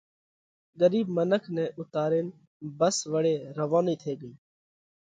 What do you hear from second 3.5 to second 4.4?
روَونئِي ٿي ڳئِي۔